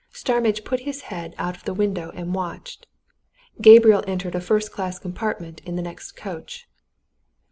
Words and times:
Starmidge 0.11 0.65
put 0.65 0.79
his 0.79 1.01
head 1.13 1.35
out 1.37 1.55
of 1.55 1.63
the 1.63 1.75
window 1.75 2.09
and 2.15 2.33
watched 2.33 2.87
Gabriel 3.61 4.03
entered 4.07 4.33
a 4.33 4.41
first 4.41 4.71
class 4.71 4.97
compartment 4.97 5.61
in 5.63 5.75
the 5.75 5.83
next 5.83 6.13
coach. 6.13 6.67